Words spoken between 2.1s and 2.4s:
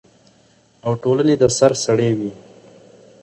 وي،